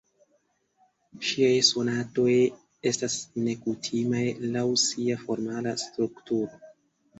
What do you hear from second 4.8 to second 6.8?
sia formala strukturo.